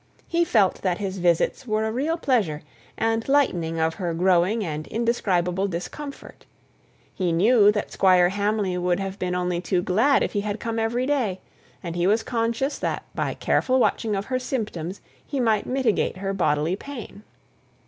He 0.27 0.43
felt 0.43 0.81
that 0.81 0.97
his 0.97 1.19
visits 1.19 1.67
were 1.67 1.85
a 1.85 1.91
real 1.91 2.17
pleasure 2.17 2.63
and 2.97 3.29
lightening 3.29 3.79
of 3.79 3.93
her 3.93 4.15
growing 4.15 4.65
and 4.65 4.87
indescribable 4.87 5.67
discomfort; 5.67 6.47
he 7.13 7.31
knew 7.31 7.71
that 7.71 7.91
Squire 7.91 8.29
Hamley 8.29 8.79
would 8.79 8.99
have 8.99 9.19
been 9.19 9.35
only 9.35 9.61
too 9.61 9.83
glad 9.83 10.23
if 10.23 10.33
he 10.33 10.41
had 10.41 10.59
come 10.59 10.79
every 10.79 11.05
day; 11.05 11.39
and 11.83 11.95
he 11.95 12.07
was 12.07 12.23
conscious 12.23 12.79
that 12.79 13.03
by 13.13 13.35
careful 13.35 13.79
watching 13.79 14.15
of 14.15 14.25
her 14.25 14.39
symptoms 14.39 15.01
he 15.23 15.39
might 15.39 15.67
mitigate 15.67 16.17
her 16.17 16.33
bodily 16.33 16.75
pain. 16.75 17.21